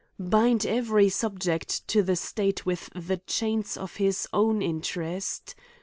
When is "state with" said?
2.15-2.89